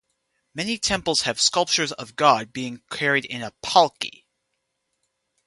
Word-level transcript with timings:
Many 0.55 0.79
temples 0.79 1.21
have 1.29 1.39
sculptures 1.39 1.91
of 1.91 2.15
God 2.15 2.51
being 2.51 2.81
carried 2.89 3.23
in 3.23 3.43
a 3.43 3.51
"palki". 3.63 4.25